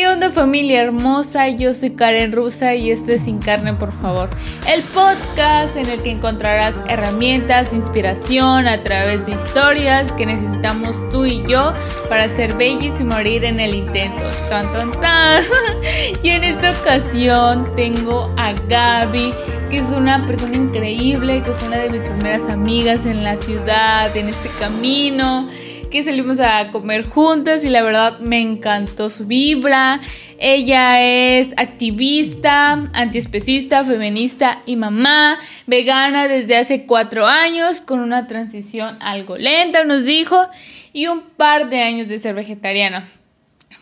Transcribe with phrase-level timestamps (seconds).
[0.00, 1.50] ¿Qué onda familia hermosa?
[1.50, 4.30] Yo soy Karen Rusa y esto es Sin Carne, por favor.
[4.66, 11.26] El podcast en el que encontrarás herramientas, inspiración a través de historias que necesitamos tú
[11.26, 11.74] y yo
[12.08, 14.24] para ser bellis y morir en el intento.
[14.48, 15.44] Tan, tan, tan.
[16.22, 19.34] Y en esta ocasión tengo a Gaby,
[19.68, 24.16] que es una persona increíble, que fue una de mis primeras amigas en la ciudad,
[24.16, 25.46] en este camino
[25.90, 30.00] que salimos a comer juntas y la verdad me encantó su vibra.
[30.38, 38.96] Ella es activista, antiespecista, feminista y mamá, vegana desde hace cuatro años, con una transición
[39.00, 40.48] algo lenta, nos dijo,
[40.92, 43.08] y un par de años de ser vegetariana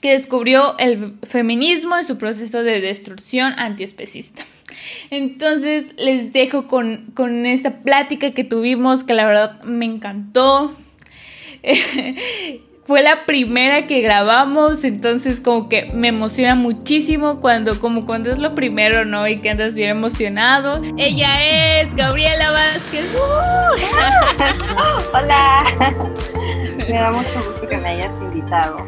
[0.01, 4.45] que descubrió el feminismo en su proceso de destrucción antiespecista.
[5.11, 10.77] Entonces les dejo con, con esta plática que tuvimos que la verdad me encantó.
[12.89, 18.39] fue la primera que grabamos, entonces como que me emociona muchísimo cuando como cuando es
[18.39, 19.29] lo primero, ¿no?
[19.29, 20.81] Y que andas bien emocionado.
[20.97, 23.15] Ella es Gabriela Vázquez.
[25.13, 25.65] Hola.
[26.89, 28.87] me da mucho gusto que me hayas invitado.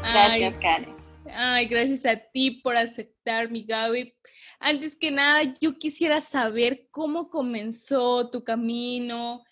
[0.00, 0.94] Gracias, Karen.
[1.34, 4.14] Ay, gracias a ti por aceptar mi Gaby.
[4.58, 9.44] Antes que nada, yo quisiera saber cómo comenzó tu camino,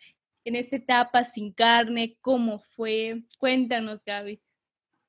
[0.45, 2.17] en esta etapa sin carne?
[2.21, 3.23] ¿Cómo fue?
[3.39, 4.41] Cuéntanos, Gaby.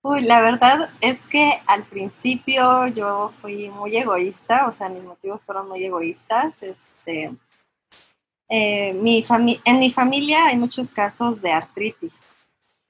[0.03, 5.43] Uy, la verdad es que al principio yo fui muy egoísta, o sea, mis motivos
[5.43, 6.55] fueron muy egoístas.
[6.61, 7.35] Este,
[8.49, 9.23] eh, mi
[9.63, 12.35] en mi familia hay muchos casos de artritis.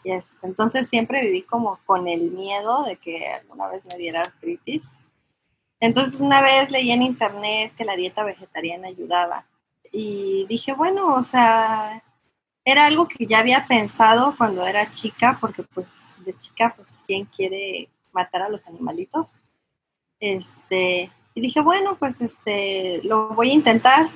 [0.03, 4.21] Y este, entonces siempre viví como con el miedo de que alguna vez me diera
[4.21, 4.83] artritis.
[5.81, 9.45] Entonces una vez leí en internet que la dieta vegetariana ayudaba.
[9.91, 12.03] Y dije, bueno, o sea,
[12.65, 15.93] era algo que ya había pensado cuando era chica, porque pues
[16.25, 19.39] de chica, pues, ¿quién quiere matar a los animalitos?
[20.19, 24.09] Este, y dije, bueno, pues este, lo voy a intentar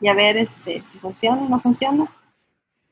[0.00, 2.12] y a ver este, si funciona o no funciona.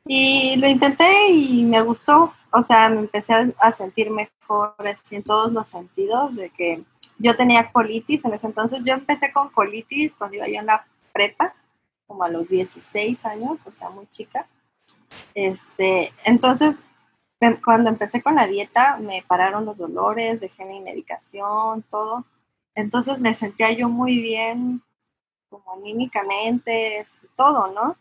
[0.04, 5.22] Y lo intenté y me gustó, o sea, me empecé a sentir mejor así en
[5.22, 6.84] todos los sentidos, de que
[7.18, 8.82] yo tenía colitis en ese entonces.
[8.84, 11.54] Yo empecé con colitis cuando iba yo en la prepa,
[12.06, 14.48] como a los 16 años, o sea, muy chica.
[15.34, 16.76] Este, entonces,
[17.40, 22.24] em, cuando empecé con la dieta, me pararon los dolores, dejé mi medicación, todo.
[22.74, 24.82] Entonces me sentía yo muy bien,
[25.48, 27.96] como anímicamente, este, todo, ¿no?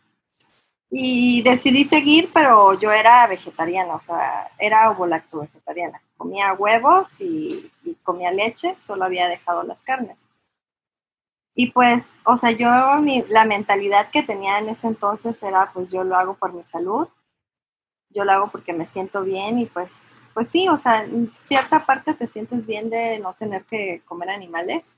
[0.90, 6.02] Y decidí seguir, pero yo era vegetariana, o sea, era ovolacto vegetariana.
[6.16, 10.29] Comía huevos y, y comía leche, solo había dejado las carnes.
[11.54, 12.68] Y pues, o sea, yo,
[13.28, 17.08] la mentalidad que tenía en ese entonces era, pues yo lo hago por mi salud,
[18.10, 20.00] yo lo hago porque me siento bien y pues,
[20.34, 24.30] pues sí, o sea, en cierta parte te sientes bien de no tener que comer
[24.30, 24.92] animales,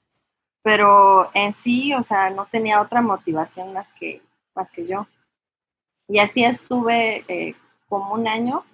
[0.62, 4.22] pero en sí, o sea, no tenía otra motivación más que,
[4.54, 5.06] más que yo.
[6.08, 7.56] Y así estuve eh,
[7.88, 8.64] como un año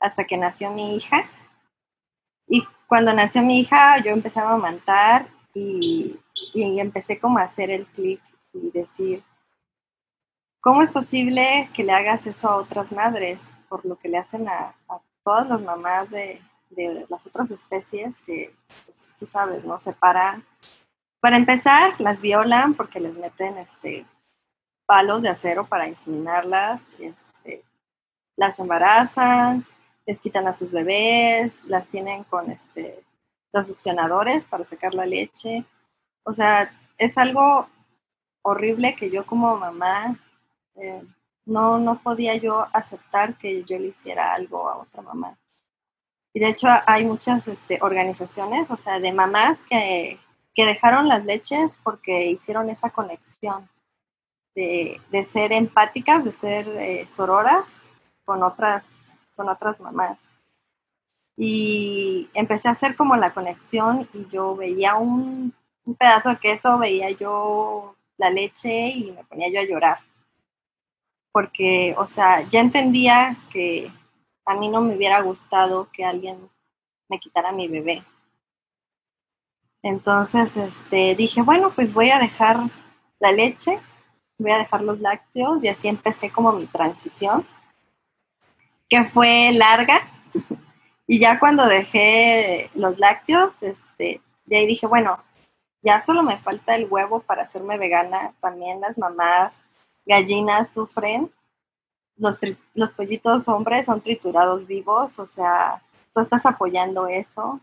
[0.00, 1.22] hasta que nació mi hija.
[2.46, 6.18] Y cuando nació mi hija, yo empecé a amamantar y,
[6.54, 8.20] empecé como a hacer el clic
[8.52, 9.22] y decir,
[10.60, 14.48] ¿cómo es posible que le hagas eso a otras madres por lo que le hacen
[14.48, 14.74] a,
[15.24, 16.40] todas las mamás de,
[17.08, 19.78] las otras especies que, pues, tú sabes, ¿no?
[19.78, 20.44] Separan.
[21.20, 24.06] Para empezar, las violan porque les meten este,
[24.86, 27.64] palos de acero para inseminarlas, este,
[28.36, 29.66] las embarazan,
[30.06, 33.02] les quitan a sus bebés, las tienen con este,
[33.52, 35.64] los succionadores para sacar la leche.
[36.24, 37.68] O sea, es algo
[38.42, 40.18] horrible que yo como mamá
[40.76, 41.02] eh,
[41.46, 45.38] no, no podía yo aceptar que yo le hiciera algo a otra mamá.
[46.32, 50.18] Y de hecho hay muchas este, organizaciones, o sea, de mamás que,
[50.56, 53.68] dejaron las leches porque hicieron esa conexión
[54.54, 57.82] de, ser empáticas, de ser eh, sororas
[58.24, 58.90] con otras,
[59.36, 60.18] con otras mamás.
[61.36, 65.52] Y empecé a hacer como la conexión y yo veía un,
[65.94, 69.98] pedazo de queso, veía yo la leche y me ponía yo a llorar.
[71.32, 73.92] Porque, o sea, ya entendía que
[74.46, 76.48] a mí no me hubiera gustado que alguien
[77.08, 78.04] me quitara mi bebé.
[79.82, 82.58] Entonces, este, dije, bueno, pues voy a dejar
[83.18, 83.78] la leche,
[84.38, 87.46] voy a dejar los lácteos y así empecé como mi transición,
[88.88, 90.00] que fue larga,
[91.06, 95.22] y ya cuando dejé los lácteos, este, de ahí dije, bueno,
[95.84, 98.34] ya solo me falta el huevo para hacerme vegana.
[98.40, 99.52] También las mamás
[100.06, 101.30] gallinas sufren.
[102.16, 102.36] Los,
[102.74, 105.82] los pollitos hombres son triturados vivos, o sea,
[106.14, 107.60] tú estás apoyando eso.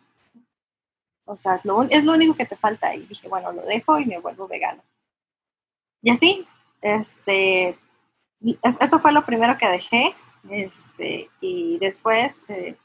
[1.26, 2.94] O sea, es lo único que te falta.
[2.94, 4.84] Y dije, bueno, lo dejo y me vuelvo vegano.
[6.02, 6.48] Y así,
[6.82, 7.78] este,
[8.80, 10.14] eso fue lo primero que dejé.
[10.50, 12.76] Este, y después, eh,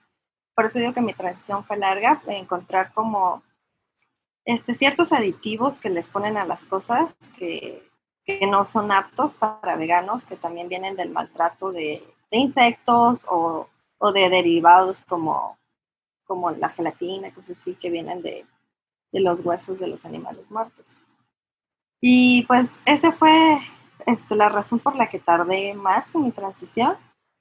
[0.54, 3.42] por eso digo que mi transición fue larga, encontrar como
[4.46, 7.82] este, ciertos aditivos que les ponen a las cosas que,
[8.48, 12.02] no son aptos para veganos, que también vienen del maltrato de,
[12.32, 13.68] insectos o,
[14.12, 15.56] de derivados como,
[16.24, 18.44] como la gelatina, cosas así, que vienen de,
[19.12, 20.98] de los huesos de los animales muertos.
[22.00, 23.60] Y pues esa fue
[24.06, 26.96] este, la razón por la que tardé más en mi transición,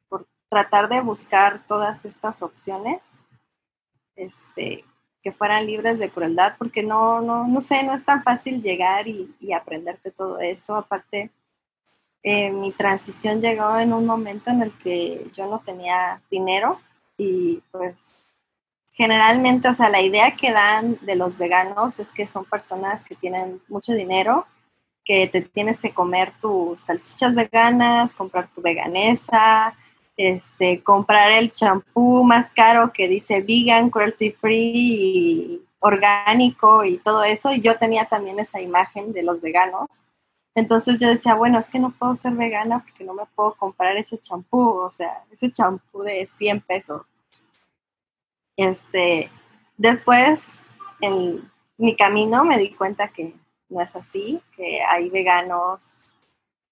[0.08, 3.02] por tratar de buscar todas estas opciones
[4.16, 4.86] este,
[5.26, 9.08] que fueran libres de crueldad, porque no, no, no sé, no es tan fácil llegar
[9.08, 10.76] y, aprenderte todo eso.
[10.76, 11.32] Aparte,
[12.22, 16.80] eh, mi transición llegó en un momento en el que yo no tenía dinero
[17.18, 17.96] y pues
[18.94, 23.16] generalmente, o sea, la idea que dan de los veganos es que son personas que
[23.16, 24.46] tienen mucho dinero,
[25.04, 29.76] que te tienes que comer tus salchichas veganas, comprar tu veganesa,
[30.18, 37.52] este, comprar el champú más caro que dice vegan, cruelty free, orgánico y todo eso.
[37.54, 39.90] Y yo tenía también esa imagen de los veganos.
[40.56, 43.98] Entonces yo decía, bueno, es que no puedo ser vegana porque no me puedo comprar
[43.98, 47.02] ese champú, o sea, ese champú de 100 pesos.
[48.56, 49.30] Este,
[49.78, 50.46] después,
[51.02, 53.36] en mi camino me di cuenta que
[53.68, 55.82] no es así, que hay veganos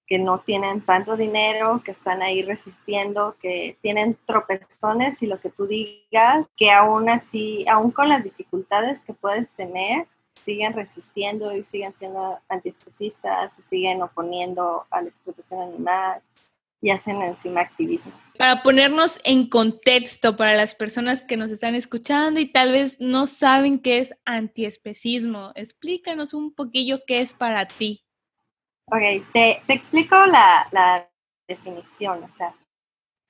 [0.07, 5.49] que no tienen tanto dinero, que están ahí resistiendo, que tienen tropezones y lo que
[5.49, 11.63] tú digas, que aún así, aún con las dificultades que puedes tener, siguen resistiendo y
[11.63, 16.21] siguen siendo antiespecistas, siguen oponiendo a la explotación animal
[16.81, 18.11] y hacen encima activismo.
[18.37, 23.25] Para ponernos en contexto para las personas que nos están escuchando y tal vez no
[23.25, 28.02] saben qué es antiespecismo, explícanos un poquillo qué es para ti.
[28.85, 29.01] Ok,
[29.33, 31.09] te, explico la,
[31.47, 32.23] definición.
[32.23, 32.55] O sea,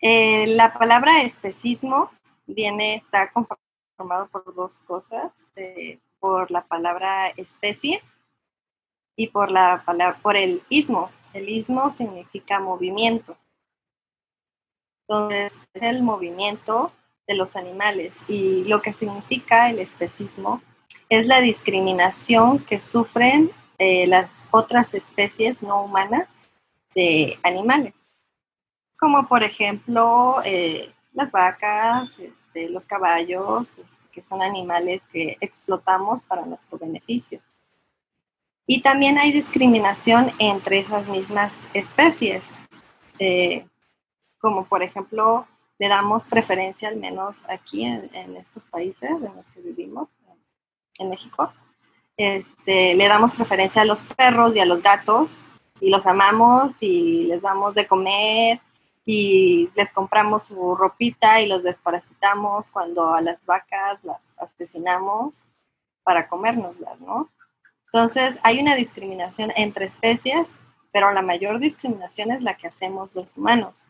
[0.02, 2.12] eh, la palabra especismo
[2.46, 8.02] viene, está conformado por dos cosas, eh, por la palabra especie
[9.16, 11.12] y por, la palabra, por el ismo.
[11.34, 13.38] El ismo significa movimiento.
[15.08, 16.92] Entonces, es el movimiento
[17.28, 20.62] de los animales y lo que significa el especismo
[21.10, 23.52] es la discriminación que sufren
[24.08, 26.28] las otras especies no humanas
[26.96, 27.94] de animales,
[29.00, 36.24] como por ejemplo eh, las vacas, este, los caballos, este, que son animales que explotamos
[36.24, 37.42] para nuestro beneficio.
[38.66, 42.52] Y también hay discriminación entre esas mismas especies,
[43.20, 43.68] eh,
[44.38, 45.48] como por ejemplo
[45.80, 50.08] le damos preferencia, al menos aquí en, en estos países en los que vivimos,
[51.00, 51.52] en México,
[52.18, 55.36] este, le damos preferencia a los perros y a los gatos
[55.80, 58.62] y los amamos y les damos de comer
[59.06, 65.50] y les compramos su ropita y los desparasitamos cuando a las vacas las asesinamos
[66.04, 67.30] para comérnoslas, ¿no?
[67.86, 70.48] Entonces hay una discriminación entre especies,
[70.92, 73.88] pero la mayor discriminación es la que hacemos los humanos,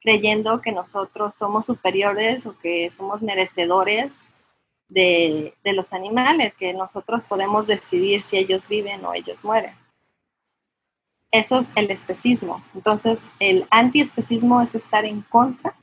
[0.00, 4.12] creyendo que nosotros somos superiores o que somos merecedores
[4.88, 9.74] de, los animales, que nosotros podemos decidir si ellos viven o ellos mueren.
[11.30, 12.64] Eso es el especismo.
[12.74, 15.74] Entonces, el antiespecismo es estar en contra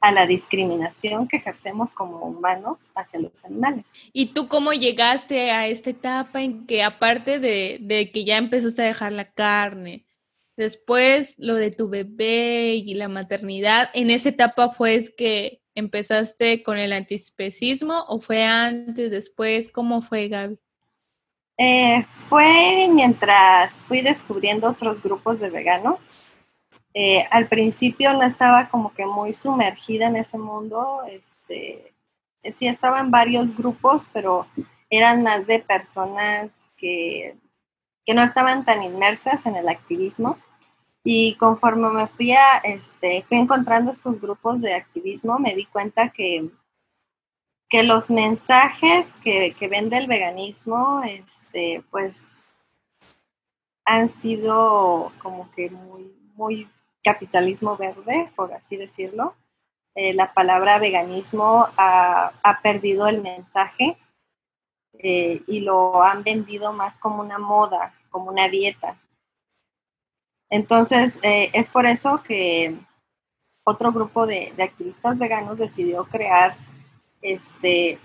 [0.00, 3.84] a la discriminación que ejercemos como humanos hacia los animales.
[4.12, 8.82] ¿Y tú cómo llegaste a esta etapa en que aparte de, de, que ya empezaste
[8.82, 10.06] a dejar la carne,
[10.56, 16.76] después lo de tu bebé y la maternidad, en esa etapa fue que ¿Empezaste con
[16.76, 19.70] el antispecismo o fue antes, después?
[19.70, 20.58] ¿Cómo fue, Gaby?
[21.56, 26.16] Eh, fue mientras fui descubriendo otros grupos de veganos.
[26.94, 31.02] Eh, al principio no estaba como que muy sumergida en ese mundo.
[31.08, 31.94] Este,
[32.42, 34.48] sí estaba en varios grupos, pero
[34.90, 37.36] eran más de personas que,
[38.04, 40.38] que no estaban tan inmersas en el activismo.
[41.10, 46.10] Y conforme me fui, a, este, fui encontrando estos grupos de activismo, me di cuenta
[46.10, 46.50] que,
[47.66, 52.32] que los mensajes que, que vende el veganismo, este, pues,
[53.86, 56.68] han sido como que muy, muy
[57.02, 59.34] capitalismo verde, por así decirlo.
[59.94, 63.96] Eh, la palabra veganismo ha, perdido el mensaje
[64.98, 68.98] eh, y lo han vendido más como una moda, como una dieta.
[70.50, 72.78] Entonces, eh, es por eso que
[73.64, 76.56] otro grupo de, activistas veganos decidió crear
[77.20, 77.98] este,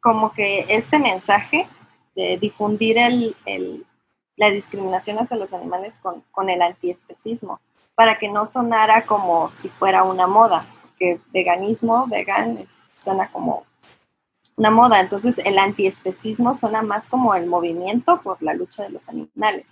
[0.00, 1.68] como que este mensaje
[2.14, 3.34] de difundir el,
[4.36, 7.60] la discriminación hacia los animales con, con el antiespecismo,
[7.94, 10.66] para que no sonara como si fuera una moda,
[10.98, 12.66] que veganismo, vegan,
[12.98, 13.66] suena como
[14.56, 15.00] una moda.
[15.00, 19.66] Entonces el antiespecismo suena más como el movimiento por la lucha de los animales.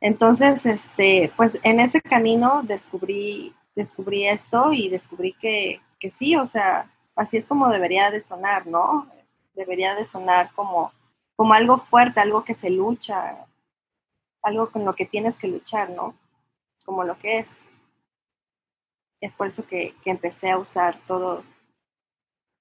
[0.00, 6.46] Entonces, este, pues en ese camino descubrí, descubrí esto y descubrí que, que sí, o
[6.46, 9.10] sea, así es como debería de sonar, ¿no?
[9.54, 10.92] Debería de sonar como,
[11.34, 13.46] como algo fuerte, algo que se lucha,
[14.42, 16.14] algo con lo que tienes que luchar, ¿no?
[16.84, 17.50] Como lo que es.
[19.20, 21.42] Es por eso que, que empecé a usar todo,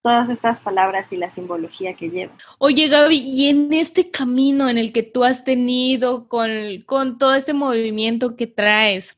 [0.06, 2.38] todas estas palabras y la simbología que lleva.
[2.60, 6.52] Oye, Gaby, y en este camino en el que tú has tenido con,
[6.86, 9.18] con todo este movimiento que traes,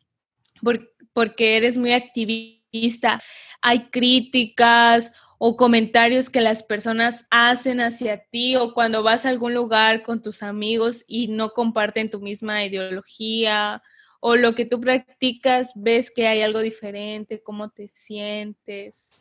[1.12, 3.22] porque eres muy activista,
[3.62, 9.54] hay críticas o comentarios que las personas hacen hacia ti o cuando vas a algún
[9.54, 13.84] lugar con tus amigos y no comparten tu misma ideología
[14.22, 19.12] o lo que tú practicas, ves que hay algo diferente, cómo te sientes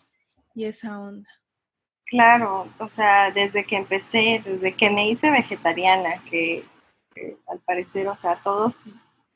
[0.55, 1.29] y esa onda.
[2.07, 6.65] Claro, o sea, desde que empecé, desde que me hice vegetariana, que,
[7.49, 8.75] al parecer, o sea, todos,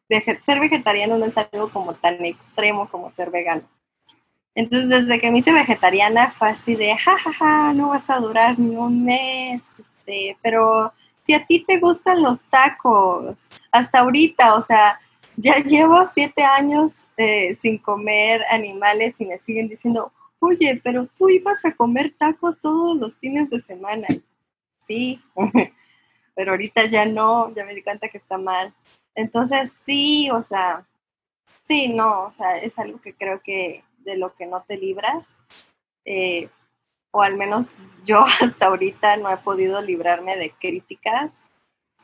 [0.08, 3.62] ser vegetariano no es algo como tan extremo como ser vegano.
[4.54, 8.20] Entonces, desde que me hice vegetariana fue así de, jajaja, ja, ja, no vas a
[8.20, 13.36] durar ni un mes, este, pero si a ti te gustan los tacos,
[13.72, 15.00] hasta ahorita, o sea,
[15.36, 21.28] ya llevo siete años eh, sin comer animales y me siguen diciendo, oye, pero tú
[21.28, 24.08] ibas a comer tacos todos los fines de semana.
[24.86, 25.22] Sí,
[26.34, 28.74] pero ahorita ya no, ya me di cuenta que está mal.
[29.14, 30.86] Entonces, sí, o sea,
[31.62, 35.26] sí, no, o sea, es algo que creo que de lo que no te libras,
[36.04, 36.48] eh,
[37.12, 41.32] o al menos yo hasta ahorita no he podido librarme de críticas,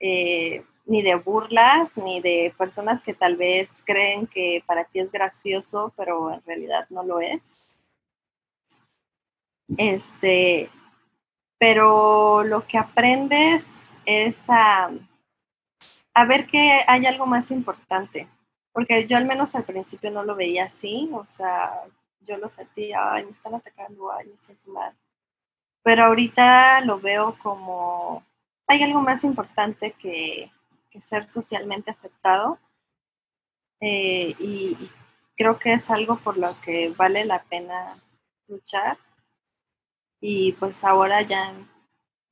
[0.00, 5.10] eh, ni de burlas, ni de personas que tal vez creen que para ti es
[5.10, 7.40] gracioso, pero en realidad no lo es.
[9.76, 10.70] Este,
[11.58, 13.64] pero lo que aprendes
[14.04, 14.90] es a,
[16.28, 18.28] ver que hay algo más importante,
[18.72, 21.82] porque yo al menos al principio no lo veía así, o sea,
[22.20, 24.94] yo lo sentía, ay, me están atacando, ay, me siento mal.
[25.82, 28.24] Pero ahorita lo veo como,
[28.66, 30.52] hay algo más importante que,
[30.98, 32.58] ser socialmente aceptado.
[33.80, 34.90] Eh, y
[35.36, 38.00] creo que es algo por lo que vale la pena
[38.48, 38.96] luchar
[40.20, 41.54] y pues ahora ya,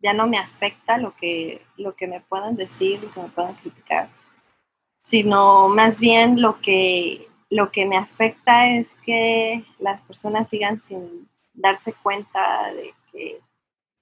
[0.00, 3.55] ya no me afecta lo que, lo que me puedan decir, lo que me puedan
[3.55, 4.09] criticar,
[5.03, 11.29] sino más bien lo que, lo que me afecta es que las personas sigan sin
[11.53, 13.41] darse cuenta de que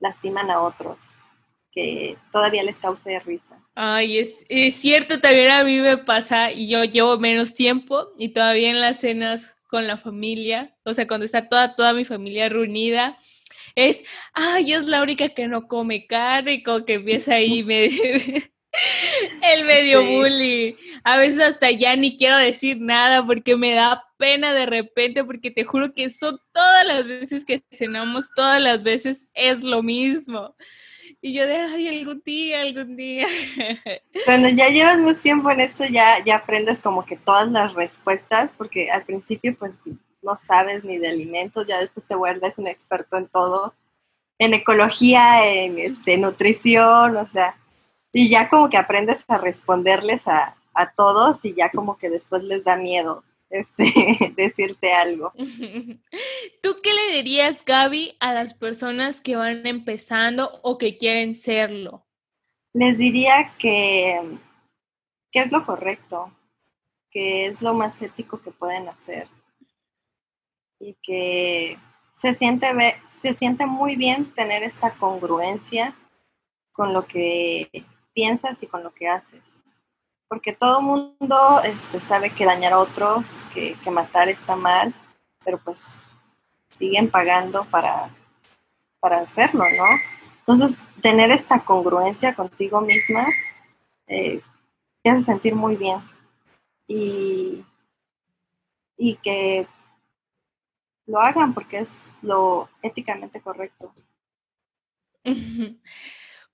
[0.00, 1.10] lastiman a otros,
[1.70, 3.58] que todavía les cause risa.
[3.74, 8.30] Ay, es, es cierto, también a mí me pasa y yo llevo menos tiempo y
[8.30, 12.50] todavía en las cenas con la familia, o sea, cuando está toda, toda mi familia
[12.50, 13.18] reunida,
[13.74, 17.60] es, ay, es la única que no come carne, como que empieza ahí
[19.42, 20.76] el medio bully.
[21.04, 25.50] A veces hasta ya ni quiero decir nada porque me da pena de repente, porque
[25.50, 30.54] te juro que son todas las veces que cenamos, todas las veces es lo mismo.
[31.20, 33.28] Y yo de, ay, algún día, algún día.
[34.24, 38.50] Cuando ya llevas más tiempo en esto, ya, ya aprendes como que todas las respuestas,
[38.58, 39.74] porque al principio pues
[40.22, 43.74] no sabes ni de alimentos, ya después te vuelves un experto en todo,
[44.38, 47.56] en ecología, en este, nutrición, o sea,
[48.12, 50.56] y ya como que aprendes a responderles a,
[50.96, 55.32] todos y ya como que después les da miedo este, decirte algo.
[56.62, 62.06] ¿Tú qué le dirías, Gaby, a las personas que van empezando o que quieren serlo?
[62.72, 64.38] Les diría que,
[65.30, 66.32] que es lo correcto,
[67.10, 69.28] que es lo más ético que pueden hacer
[70.82, 71.78] y que
[72.12, 72.66] se siente,
[73.22, 75.96] se siente muy bien tener esta congruencia
[76.72, 77.70] con lo que
[78.12, 79.40] piensas y con lo que haces.
[80.28, 84.92] Porque todo mundo este, sabe que dañar a otros, que, matar está mal,
[85.44, 85.86] pero pues
[86.78, 88.10] siguen pagando para,
[88.98, 89.84] para hacerlo, ¿no?
[90.40, 93.26] Entonces, tener esta congruencia contigo misma
[94.08, 94.40] eh,
[95.02, 96.00] te hace sentir muy bien.
[96.88, 97.64] Y,
[98.96, 99.68] y que
[101.06, 103.92] lo hagan porque es lo éticamente correcto.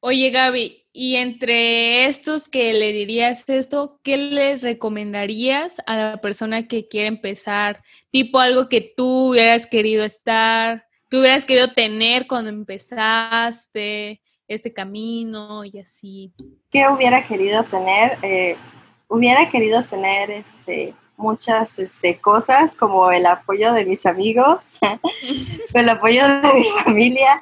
[0.01, 6.69] Oye, Gaby, y entre estos que le dirías esto, ¿qué les recomendarías a la persona
[6.69, 7.83] que quiere empezar?
[8.11, 15.65] Tipo algo que tú hubieras querido estar, que hubieras querido tener cuando empezaste este camino
[15.65, 16.33] y así?
[16.71, 18.19] ¿Qué hubiera querido tener?
[18.23, 18.57] Eh,
[19.09, 24.65] hubiera querido tener este, muchas este, cosas como el apoyo de mis amigos,
[25.75, 27.41] el apoyo de mi familia,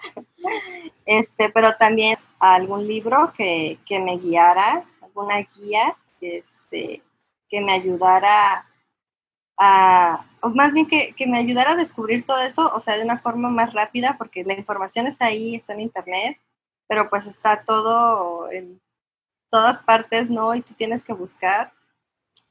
[1.04, 7.02] este, pero también algún libro que, que me guiara, alguna guía este,
[7.49, 8.66] que me ayudara
[9.59, 13.04] a, o más bien que, que, me ayudara a descubrir todo eso, o sea, de
[13.04, 16.38] una forma más rápida, porque la información está ahí, está en internet,
[16.88, 18.80] pero pues está todo en
[19.50, 20.54] todas partes, ¿no?
[20.54, 21.73] Y tú tienes que buscar.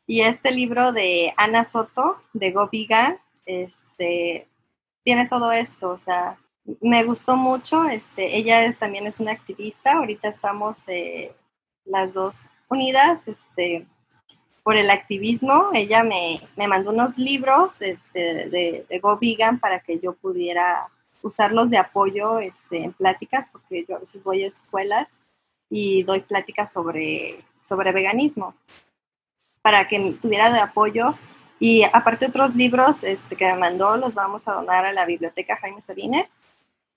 [0.08, 4.48] Y este libro de Ana Soto, de Go Vegan, este,
[5.04, 6.38] tiene todo esto, o sea,
[6.82, 11.36] me gustó mucho, este, ella también es una activista, ahorita estamos eh,
[11.86, 13.88] las dos unidas, este,
[14.66, 15.70] por el activismo.
[15.76, 20.88] Ella me, mandó unos libros este, de, de, Go Vegan para que yo pudiera
[21.22, 25.08] usarlos de apoyo este, en pláticas, porque yo a veces voy a escuelas
[25.70, 28.56] y doy pláticas sobre, sobre veganismo,
[29.66, 31.16] para que tuviera de apoyo.
[31.58, 35.58] Y aparte otros libros este, que me mandó, los vamos a donar a la biblioteca
[35.58, 36.28] Jaime Sabines,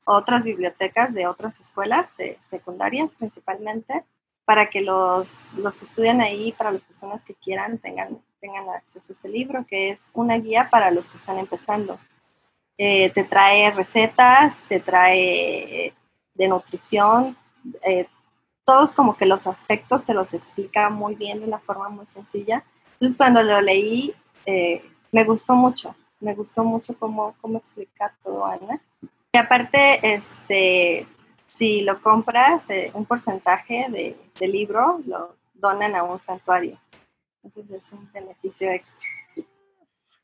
[0.05, 4.05] otras bibliotecas de otras escuelas, de secundarias principalmente
[4.45, 9.13] para que los, los, que estudian ahí, para las personas que quieran, tengan, tengan acceso
[9.13, 11.99] a este libro, que es una guía para los que están empezando.
[12.77, 15.95] Eh, te trae recetas, te trae
[16.35, 17.35] de nutrición,
[17.89, 18.07] eh,
[18.69, 22.63] todos como que los aspectos te los explica muy bien de una forma muy sencilla.
[22.93, 28.45] Entonces cuando lo leí, eh, me gustó mucho, me gustó mucho cómo, cómo explicar todo,
[28.45, 28.83] Ana.
[29.33, 31.07] Y aparte, este,
[31.51, 36.79] si lo compras, eh, un porcentaje de, del libro lo donan a un santuario.
[37.43, 39.09] Entonces es un beneficio extra.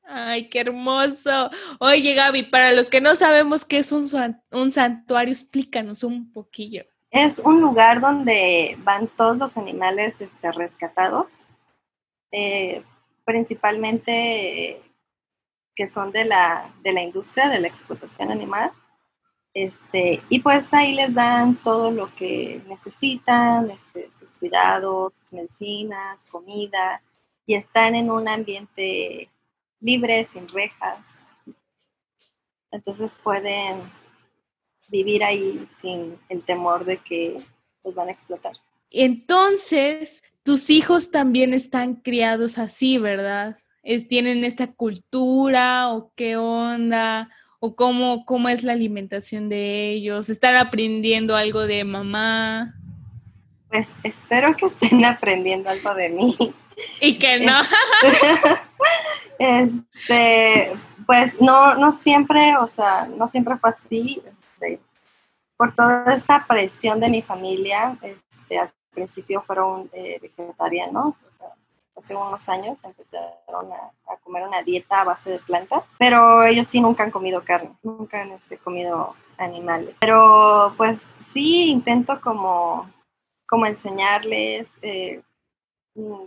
[0.07, 1.51] Ay, qué hermoso.
[1.81, 4.07] Oye, Gaby, para los que no sabemos qué es un,
[4.51, 6.85] un santuario, explícanos un poquillo.
[7.15, 11.47] Es un lugar donde van todos los animales este, rescatados,
[12.33, 12.83] eh,
[13.25, 14.83] principalmente
[15.77, 18.73] que son de la, de la industria de la explotación animal
[19.55, 27.01] este, y pues ahí les dan todo lo que necesitan, este, sus cuidados, medicinas, comida,
[27.47, 29.31] y están en un ambiente
[29.79, 30.99] libre, sin rejas.
[32.73, 33.93] Entonces pueden
[34.89, 37.43] vivir ahí sin el temor de que
[37.85, 38.53] los van a explotar.
[38.91, 43.59] Entonces, tus hijos también están criados así, ¿verdad?
[43.83, 47.29] Es, ¿Tienen esta cultura o qué onda?
[47.67, 50.29] o cómo, cómo es la alimentación de ellos?
[50.29, 52.75] ¿Están aprendiendo algo de mamá?
[53.71, 56.37] Pues espero que estén aprendiendo algo de mí.
[57.01, 57.57] Y que no.
[59.39, 64.21] este, pues no, no siempre, o sea, no siempre fue así.
[65.65, 71.15] Por toda esta presión de mi familia, este, al principio fueron eh, vegetarianos,
[71.97, 76.83] hace unos años empezaron a, comer una dieta a base de plantas, pero ellos sí
[76.83, 79.97] nunca han comido carne, nunca han este, comido animales.
[80.01, 81.01] Pero pues
[81.33, 82.91] sí intento como,
[83.49, 85.23] como enseñarles eh,
[85.95, 86.25] mm,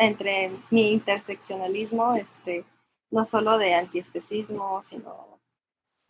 [0.00, 2.64] entre mi interseccionalismo, este,
[3.12, 5.39] no solo de antiespecismo, sino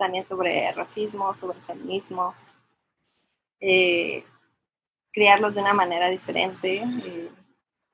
[0.00, 2.34] también sobre racismo, sobre feminismo,
[3.60, 4.24] eh,
[5.12, 6.82] criarlos de una manera diferente.
[6.82, 7.30] Eh,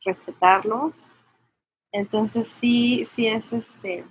[0.07, 1.09] respetarlos.
[1.93, 4.07] Entonces sí, sí es este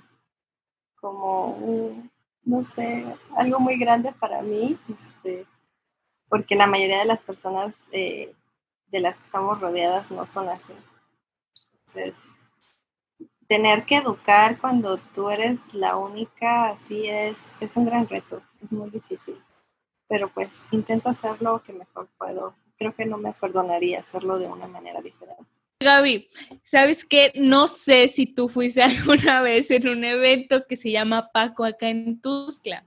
[1.00, 2.10] como
[2.44, 3.06] no sé,
[3.38, 5.48] algo muy grande para mí, este,
[6.30, 8.36] porque la mayoría de las personas eh,
[8.88, 10.74] de las que estamos rodeadas no son así.
[13.48, 18.72] Tener que educar cuando tú eres la única, así es, es un gran reto, es
[18.72, 19.42] muy difícil.
[20.08, 22.56] Pero pues intento hacer lo que mejor puedo.
[22.78, 25.46] Creo que no me perdonaría hacerlo de una manera diferente.
[25.80, 26.28] Gaby,
[26.64, 27.32] ¿sabes qué?
[27.36, 31.90] No sé si tú fuiste alguna vez en un evento que se llama Paco acá
[31.90, 32.86] en Tuzcla.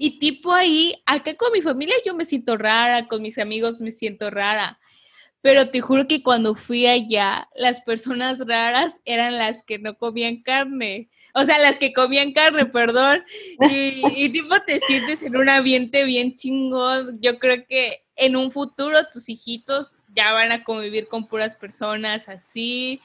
[0.00, 3.90] Y tipo ahí, acá con mi familia yo me siento rara, con mis amigos me
[3.90, 4.78] siento rara.
[5.40, 10.42] Pero te juro que cuando fui allá, las personas raras eran las que no comían
[10.42, 11.08] carne.
[11.34, 13.24] O sea, las que comían carne, perdón.
[13.70, 17.12] Y, y tipo te sientes en un ambiente bien chingón.
[17.20, 22.28] Yo creo que en un futuro tus hijitos ya van a convivir con puras personas
[22.28, 23.00] así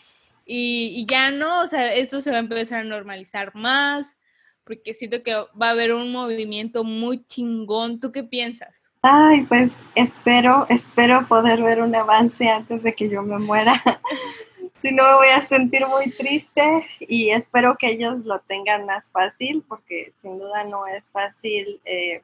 [0.46, 4.18] y, ya no, o sea, esto se va a empezar a normalizar más
[4.66, 8.00] porque siento que va a haber un movimiento muy chingón.
[8.00, 8.83] ¿Tú qué piensas?
[9.06, 13.74] Ay, pues espero, espero poder ver un avance antes de que yo me muera.
[14.82, 19.12] si no me voy a sentir muy triste y espero que ellos lo tengan más
[19.12, 22.22] fácil porque sin duda no es fácil eh,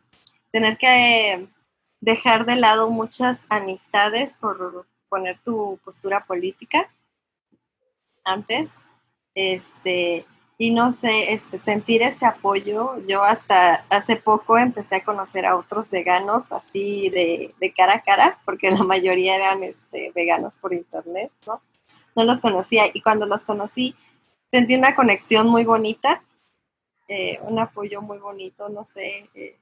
[0.51, 1.49] tener que
[1.99, 6.89] dejar de lado muchas amistades por poner tu postura política
[8.23, 8.69] antes.
[9.35, 10.25] Este,
[10.61, 12.95] y no sé, este, sentir ese apoyo.
[13.07, 18.39] Yo hasta hace poco empecé a conocer a otros veganos así de, cara a cara,
[18.43, 21.61] porque la mayoría eran este, veganos por internet, ¿no?
[22.13, 23.95] No los conocía y cuando los conocí
[24.51, 26.23] sentí una conexión muy bonita,
[27.07, 29.29] eh, un apoyo muy bonito, no sé.
[29.33, 29.57] Eh,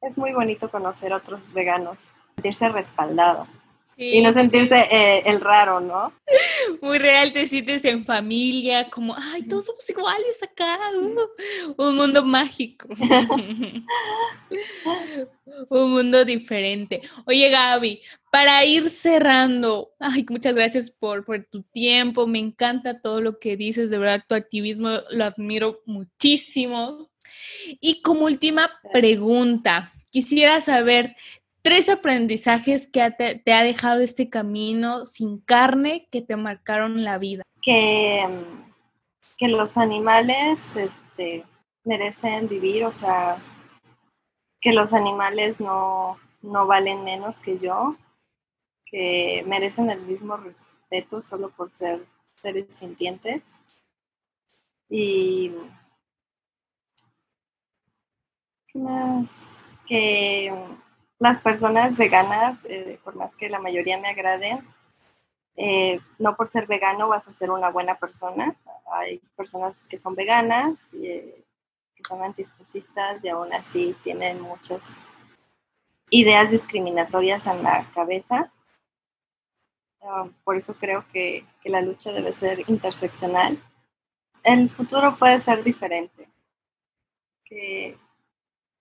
[0.00, 1.98] es muy bonito conocer a otros veganos,
[2.34, 3.46] sentirse respaldado
[3.96, 6.12] y no sentirse eh, el raro, ¿no?
[6.80, 12.24] Muy real, te sientes en familia, como, ay, todos somos iguales acá, uh, un mundo
[12.24, 12.88] mágico,
[15.68, 17.02] un mundo diferente.
[17.26, 18.00] Oye, Gaby,
[18.30, 23.56] para ir cerrando, ay, muchas gracias por, por tu tiempo, me encanta todo lo que
[23.56, 27.10] dices, de verdad, tu activismo lo admiro muchísimo.
[27.80, 31.14] Y como última pregunta, quisiera saber
[31.62, 33.08] tres aprendizajes que
[33.44, 37.44] te, ha dejado este camino sin carne que te marcaron la vida.
[37.62, 38.26] Que,
[39.38, 41.44] que los animales este,
[41.84, 43.40] merecen vivir, o sea,
[44.60, 47.96] que los animales no, no valen menos que yo,
[48.84, 52.04] que merecen el mismo respeto solo por ser
[52.36, 53.42] seres sintientes.
[54.88, 55.52] Y
[58.66, 59.28] ¿qué más?
[59.86, 60.52] Que
[61.22, 64.66] las personas veganas, eh, por más que la mayoría me agraden,
[65.54, 68.56] eh, no por ser vegano vas a ser una buena persona.
[68.90, 71.44] Hay personas que son veganas, eh,
[71.94, 74.96] que son antiespecistas y aún así tienen muchas
[76.10, 78.52] ideas discriminatorias en la cabeza.
[80.02, 83.62] Ah, por eso creo que, que la lucha debe ser interseccional.
[84.42, 86.28] El futuro puede ser diferente.
[87.44, 87.96] Que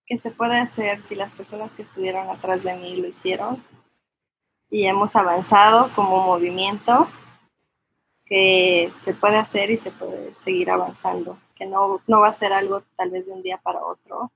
[0.06, 3.64] que se puede hacer si las personas que estuvieron atrás de mí lo hicieron
[4.70, 7.08] y hemos avanzado como movimiento,
[8.26, 12.54] que se puede hacer y se puede seguir avanzando, que no, no va a ser
[12.54, 14.32] algo tal vez de un día para otro,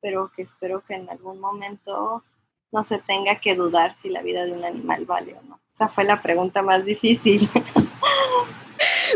[0.00, 2.24] pero que espero que en algún momento
[2.72, 5.60] no se tenga que dudar si la vida de un animal vale o no.
[5.74, 7.48] Esa fue la pregunta más difícil.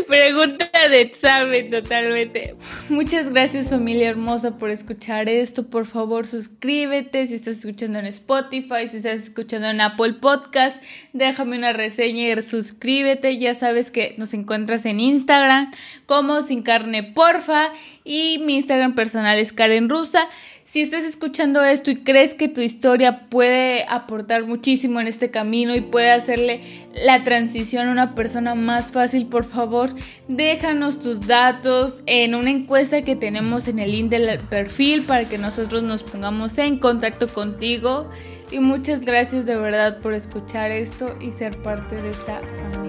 [0.07, 2.55] Pregunta de examen totalmente.
[2.89, 5.67] Muchas gracias familia hermosa por escuchar esto.
[5.69, 10.81] Por favor suscríbete si estás escuchando en Spotify, si estás escuchando en Apple Podcast,
[11.13, 13.37] déjame una reseña y suscríbete.
[13.37, 15.71] Ya sabes que nos encuentras en Instagram
[16.05, 17.71] como sin carne porfa
[18.03, 20.27] y mi Instagram personal es Karen Rusa.
[20.71, 25.73] Si estás escuchando esto y crees que tu historia puede aportar muchísimo en este camino
[25.73, 26.61] y puede hacerle
[26.93, 29.95] la transición a una persona más fácil, por favor,
[30.27, 35.39] déjanos tus datos en una encuesta que tenemos en el link del perfil para que
[35.39, 38.07] nosotros nos pongamos en contacto contigo.
[38.51, 42.88] Y muchas gracias de verdad por escuchar esto y ser parte de esta familia.